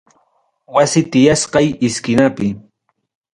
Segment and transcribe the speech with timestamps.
[0.73, 2.57] Wasi tiyasqay iskinapim.